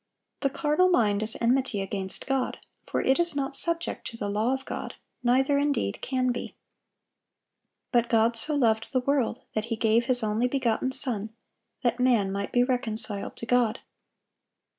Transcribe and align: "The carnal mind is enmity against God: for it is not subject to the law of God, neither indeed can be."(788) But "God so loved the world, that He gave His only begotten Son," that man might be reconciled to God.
"The 0.39 0.49
carnal 0.49 0.89
mind 0.89 1.21
is 1.21 1.37
enmity 1.39 1.79
against 1.79 2.25
God: 2.25 2.57
for 2.87 3.01
it 3.01 3.19
is 3.19 3.35
not 3.35 3.55
subject 3.55 4.07
to 4.07 4.17
the 4.17 4.29
law 4.29 4.51
of 4.51 4.65
God, 4.65 4.95
neither 5.21 5.59
indeed 5.59 5.99
can 6.01 6.31
be."(788) 6.31 6.55
But 7.91 8.09
"God 8.09 8.35
so 8.35 8.55
loved 8.55 8.93
the 8.93 8.99
world, 9.01 9.43
that 9.53 9.65
He 9.65 9.75
gave 9.75 10.05
His 10.05 10.23
only 10.23 10.47
begotten 10.47 10.91
Son," 10.91 11.29
that 11.83 11.99
man 11.99 12.31
might 12.31 12.51
be 12.51 12.63
reconciled 12.63 13.35
to 13.35 13.45
God. 13.45 13.77